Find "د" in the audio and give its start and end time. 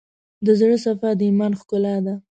0.45-0.47, 1.19-1.21